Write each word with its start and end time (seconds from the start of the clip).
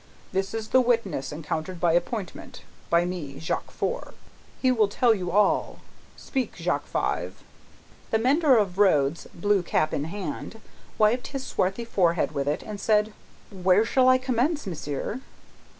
This 0.31 0.55
is 0.55 0.69
the 0.69 0.81
witness 0.81 1.31
encountered 1.31 1.79
by 1.79 1.93
appointment, 1.93 2.63
by 2.89 3.05
me, 3.05 3.37
Jacques 3.37 3.69
Four. 3.69 4.15
He 4.59 4.71
will 4.71 4.87
tell 4.87 5.13
you 5.13 5.29
all. 5.29 5.77
Speak, 6.17 6.55
Jacques 6.55 6.87
Five!" 6.87 7.43
The 8.09 8.17
mender 8.17 8.57
of 8.57 8.79
roads, 8.79 9.27
blue 9.31 9.61
cap 9.61 9.93
in 9.93 10.05
hand, 10.05 10.59
wiped 10.97 11.27
his 11.27 11.45
swarthy 11.45 11.85
forehead 11.85 12.31
with 12.31 12.47
it, 12.47 12.63
and 12.63 12.81
said, 12.81 13.13
"Where 13.51 13.85
shall 13.85 14.09
I 14.09 14.17
commence, 14.17 14.65
monsieur?" 14.65 15.21